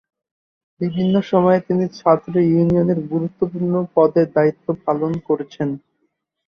বিভিন্ন 0.81 1.15
সময়ে 1.31 1.59
তিনি 1.67 1.85
ছাত্র 1.97 2.33
ইউনিয়নের 2.47 2.99
গুরুত্বপূর্ণ 3.11 3.73
পদে 3.95 4.23
দায়িত্ব 4.35 4.67
পালন 4.85 5.11
করেছেন। 5.27 5.69